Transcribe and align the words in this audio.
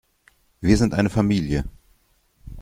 Wir 0.61 0.77
sind 0.77 0.95
eine 0.95 1.11
Familie. 1.11 1.63